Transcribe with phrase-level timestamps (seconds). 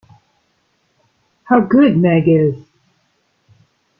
[1.43, 2.55] How good Meg is!